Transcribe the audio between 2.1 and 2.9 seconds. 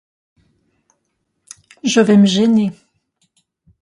me gêner.